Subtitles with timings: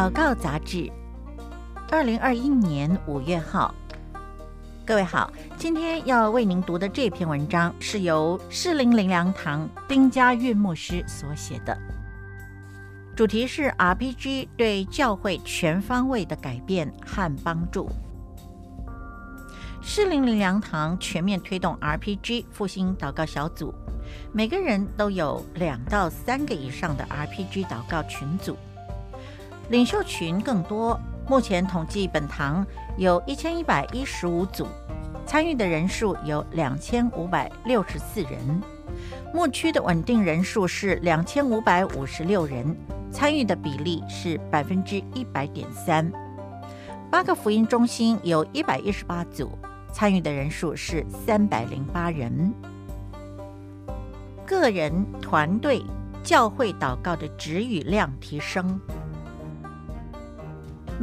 [0.00, 0.90] 祷告杂志，
[1.90, 3.74] 二零二一年五月号。
[4.86, 11.76] 各位好，今天要为您读的这篇文章是由适龄灵粮堂丁家韵牧师所写的，
[13.14, 17.86] 主题是 RPG 对教会全方位的改变和帮助。
[19.82, 23.74] 适龄灵粮堂全面推动 RPG 复兴祷告小组，
[24.32, 28.56] 每个人都有两到三个以上的 RPG 祷告群组，
[29.70, 31.00] 领袖群更多。
[31.28, 32.66] 目前统计，本堂
[32.96, 34.66] 有一千一百一十五组，
[35.24, 38.32] 参与的人数有两千五百六十四人。
[39.32, 42.76] 牧区的稳定人数是两千五百五十六人，
[43.12, 46.10] 参与的比例是百分之一百点三。
[47.08, 49.56] 八个福音中心有一百一十八组，
[49.92, 52.52] 参与的人数是三百零八人。
[54.44, 55.80] 个人、团队、
[56.24, 58.80] 教会祷告的质与量提升。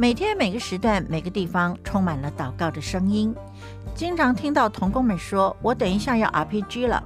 [0.00, 3.34] 每天每个时段每个地方充满了祷告的声音，
[3.96, 7.02] 经常听到童工们说：“我等一下要 RPG 了。”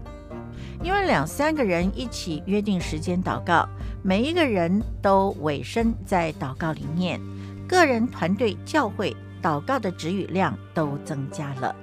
[0.84, 3.66] 因为两三个人一起约定时间祷告，
[4.02, 7.18] 每一个人都委身在祷告里面，
[7.66, 11.74] 个人、团队、教会祷告的质与量都增加了。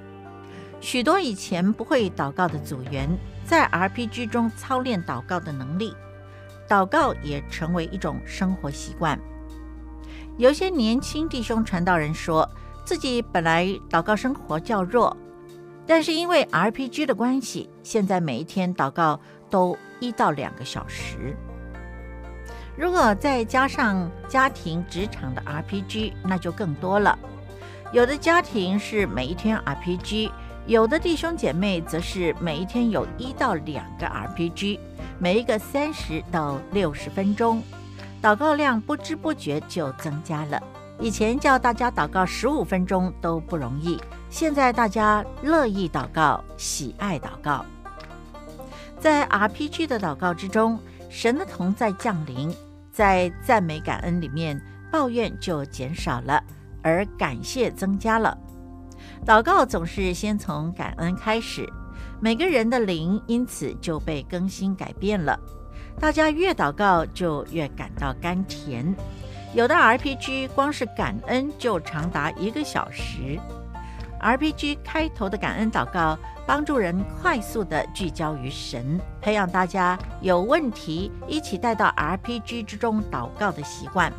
[0.80, 3.10] 许多以前不会祷告的组员，
[3.44, 5.92] 在 RPG 中操练祷告的能力，
[6.68, 9.18] 祷告也成为一种生活习惯。
[10.40, 12.48] 有些年轻弟兄传道人说
[12.82, 15.14] 自己本来祷告生活较弱，
[15.86, 21.36] 但是因为 RPG 的关系，现在每一天祷告都一到两个小时。
[22.74, 27.18] 如果再加上家庭、职场的 RPG，那就更多了。
[27.92, 30.30] 有的家庭是每一天 RPG，
[30.64, 34.78] 有的弟兄姐妹则是每一天有一到两个 RPG，
[35.18, 37.62] 每一个三十到六十分钟。
[38.22, 40.62] 祷告量不知不觉就增加了。
[40.98, 47.64] 以前叫大家祷告十五分钟都不容易，现在大家乐意祷告，喜爱祷告。
[48.98, 50.78] 在 RPG 的祷告之中，
[51.08, 52.54] 神的同在降临，
[52.92, 54.60] 在赞美感恩里面，
[54.92, 56.42] 抱怨就减少了，
[56.82, 58.36] 而感谢增加了。
[59.24, 61.66] 祷告总是先从感恩开始，
[62.20, 65.40] 每个人的灵因此就被更新改变了。
[65.98, 68.94] 大家越祷告就越感到甘甜，
[69.52, 73.38] 有的 RPG 光是感恩就长达一个小时。
[74.20, 84.12] RPG 开头的感恩祷告帮助人快速地聚焦于神，培养大家有问题一起带到 RPG 之中祷告的习惯。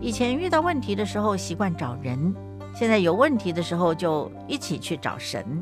[0.00, 2.34] 以前遇到问题的时候习惯找人，
[2.74, 5.58] 现在有问题的时候就一起去找神。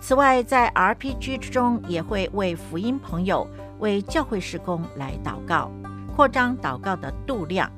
[0.00, 3.46] 此外，在 RPG 之中也会为福音朋友。
[3.80, 5.70] 为教会事工来祷告，
[6.14, 7.70] 扩张祷告的度量，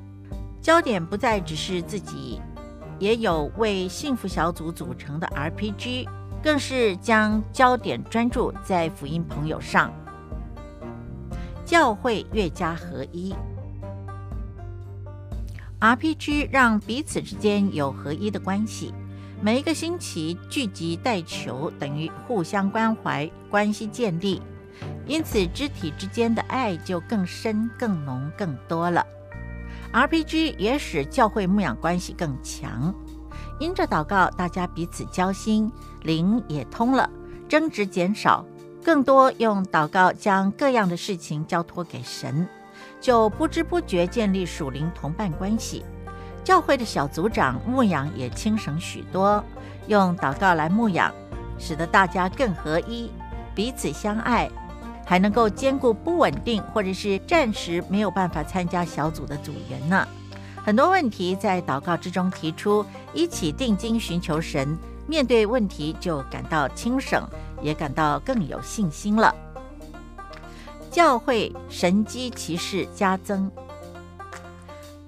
[0.61, 2.41] 焦点不再只是自己，
[2.99, 6.09] 也有为幸福小组组成的 RPG，
[6.43, 9.93] 更是将焦点专注在福音朋友上，
[11.63, 13.33] 教会越加合一。
[15.79, 18.93] RPG 让彼此之间有合一的关系，
[19.43, 24.41] 每一个星期聚集带球，等于互相关怀，关系建立。
[25.05, 29.05] 因此，肢体之间的爱就更深、更浓、更多了。
[29.91, 32.95] RPG 也使教会牧养关系更强。
[33.59, 35.69] 因着祷告，大家彼此交心，
[36.03, 37.09] 灵也通了，
[37.49, 38.45] 争执减少，
[38.81, 42.47] 更多用祷告将各样的事情交托给神，
[43.01, 45.83] 就不知不觉建立属灵同伴关系。
[46.43, 49.43] 教会的小组长牧养也轻省许多，
[49.87, 51.13] 用祷告来牧养，
[51.57, 53.09] 使得大家更合一，
[53.55, 54.49] 彼此相爱。
[55.05, 60.07] 还能够兼顾不稳定或者是暂时没有办法参加小组的组员呢。
[60.63, 67.27] 很多问题在祷告之中提出，一起定睛寻求神，面对问题就感到轻省，
[67.61, 69.35] 也感到更有信心了。
[70.89, 73.51] 教会神迹奇事加增。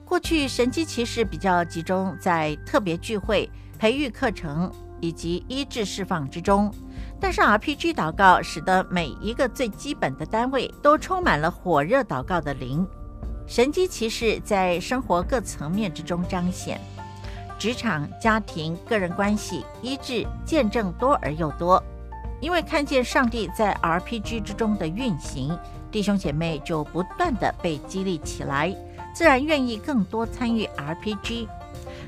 [0.06, 3.50] 过去神机骑士比较集中在特别聚会、
[3.80, 4.72] 培育课程
[5.02, 6.72] 以及医治释放之中。
[7.20, 12.88] 但是 RPG 祷告使得每一个最基本的单位都充满了火热祷告的灵，
[13.48, 16.80] 神机骑士在生活各层面之中彰显，
[17.58, 21.84] 职场、家庭、个人关系、医治、见证多而又多。
[22.42, 25.58] 因为看见上帝在 RPG 之中的运行，
[25.90, 28.76] 弟兄姐妹就不断地被激励起来，
[29.16, 31.48] 自然愿意更多参与 RPG。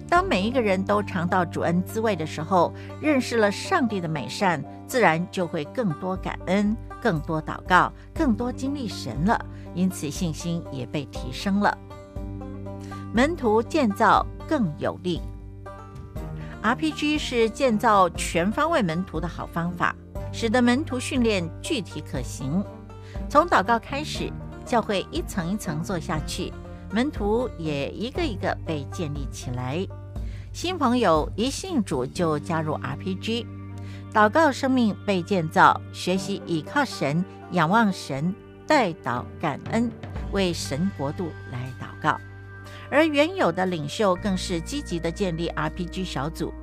[0.10, 9.44] 当每一个人都尝到主恩滋味的时候，认识了上帝的美善，自然就会更多感恩、更多祷告、更多经历神了。
[9.74, 11.78] 因此信心也被提升了。
[13.14, 15.22] 门徒建造更有力。
[16.62, 19.96] RPG 是建造全方位门徒的好方法，
[20.34, 22.62] 使得门徒训练具体可行。
[23.30, 24.30] 从祷告开始，
[24.66, 26.52] 教会一层一层做下去，
[26.92, 29.86] 门徒也一个一个被建立起来。
[30.54, 33.46] 新朋友一信主就加入 RPG，
[34.14, 38.34] 祷告生命被建造，学习倚靠神、仰望神、
[38.66, 39.92] 代祷感恩，
[40.32, 42.18] 为神国度来祷告。
[42.90, 46.54] 而原有的领袖更是积极地建立 RPG 小组，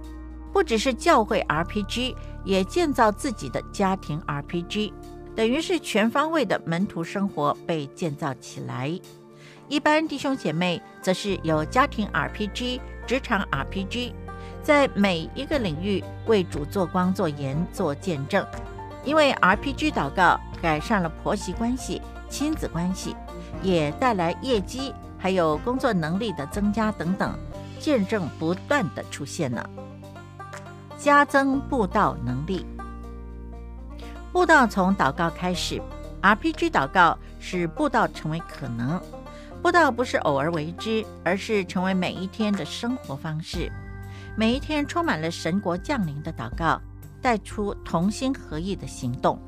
[0.53, 4.93] 不只是教会 RPG，也建造自己的家庭 RPG。
[5.37, 8.99] 等于是全方位的门徒生活被建造起来。
[9.69, 14.13] 一般弟兄姐妹则是有家庭 RPG、职场 RPG，
[14.63, 18.47] 在每一个领域为主做光、做盐、做见证。
[19.05, 23.17] 因为 RPG 祷告改善了婆媳关系、亲子关系，
[23.63, 27.35] 也带来业绩还有工作能力的增加等等，
[27.81, 29.69] 见证不断地出现了，
[30.99, 32.67] 加增布道能力。
[34.31, 35.81] 布道从祷告开始
[36.23, 39.01] ，RPG 祷告使布道成为可能。
[39.65, 43.73] 布道不是偶尔为之，而是成为每一天的生活方式。
[44.37, 46.79] 每一天充满了神国降临的祷告，
[47.23, 49.39] 带出同心合意的行动。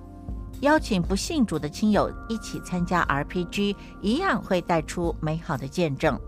[0.62, 6.18] 邀请不信主的亲友一起参加 RPG，一样会带出美好的见证。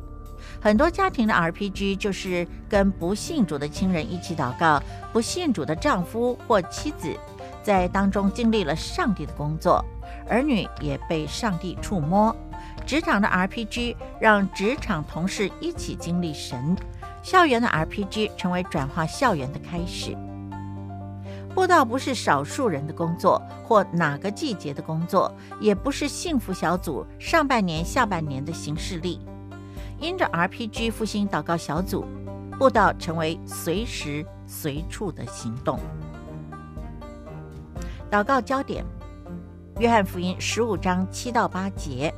[0.61, 4.82] 很多家庭的 RPG 就是跟不信主的亲人一起祷告，
[5.14, 7.08] 不信主的丈夫或妻子。
[7.62, 9.82] 在当中经历了上帝的工作，
[10.29, 12.37] 儿女也被上帝触摸。
[12.88, 16.75] 职场的 RPG 让职场同事一起经历神，
[17.23, 20.17] 校园的 RPG 成为转化校园的开始。
[21.55, 25.31] 布道不是少数人的工作，或哪个季节的工作，
[25.61, 29.20] 也不是幸福小组上半年、下半年的行事历。
[29.99, 32.06] 因着 RPG 复兴祷告小组，
[32.58, 35.79] 布道成为随时随处的行动。
[38.11, 38.82] 祷告焦点：
[39.79, 42.11] 约翰福音十五章七到八节。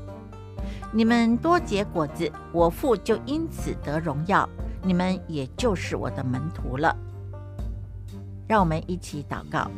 [0.92, 4.48] 你们多结果子，我父就因此得荣耀，
[4.82, 6.96] 你们也就是我的门徒了。
[8.48, 9.70] 让我们一起祷告。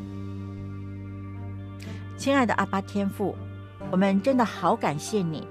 [2.17, 3.37] 亲爱的阿巴天父，
[3.91, 5.47] 我们真的好感谢你，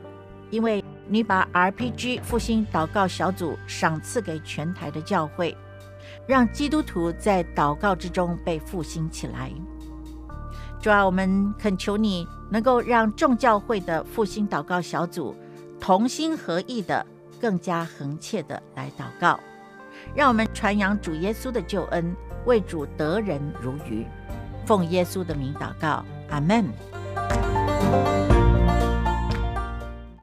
[0.50, 5.56] 因为你把 RPG 复兴祷告小组赏赐给全台的教会，
[6.26, 9.52] 让基督徒在祷告之中被复兴起来。
[10.82, 15.36] 主啊，我们恳求你能够让众教会的复兴祷告小组
[15.82, 17.04] 同心合意的，
[17.42, 19.40] 更加恒切的来祷告，
[20.16, 24.06] 让我们传扬主耶稣的救恩，为主得人如鱼。
[24.64, 26.66] 奉耶稣的名祷告，阿门。